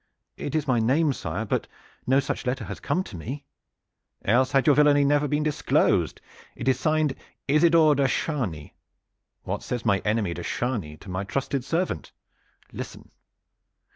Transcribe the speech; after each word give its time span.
"It 0.35 0.55
is 0.55 0.67
my 0.67 0.79
name, 0.79 1.13
sire; 1.13 1.45
but 1.45 1.67
no 2.07 2.19
such 2.19 2.47
letter 2.47 2.63
has 2.65 2.79
come 2.79 3.03
to 3.03 3.15
me." 3.15 3.45
"Else 4.25 4.51
had 4.51 4.65
your 4.65 4.75
villainy 4.75 5.05
never 5.05 5.27
been 5.27 5.43
disclosed. 5.43 6.21
It 6.55 6.67
is 6.67 6.79
signed 6.79 7.13
'Isidore 7.47 7.93
de 7.93 8.07
Chargny'. 8.07 8.73
What 9.43 9.61
says 9.61 9.85
my 9.85 9.99
enemy 9.99 10.33
de 10.33 10.41
Chargny 10.41 10.97
to 11.01 11.09
my 11.11 11.23
trusted 11.23 11.63
servant? 11.63 12.13
Listen! 12.73 13.11